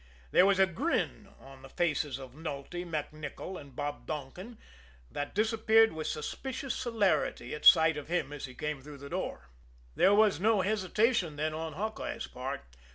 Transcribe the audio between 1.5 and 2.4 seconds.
the faces of